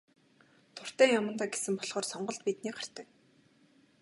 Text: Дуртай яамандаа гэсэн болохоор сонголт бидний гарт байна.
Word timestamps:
Дуртай 0.75 1.09
яамандаа 1.17 1.47
гэсэн 1.53 1.73
болохоор 1.77 2.05
сонголт 2.11 2.41
бидний 2.45 2.73
гарт 2.77 2.91
байна. 2.97 3.13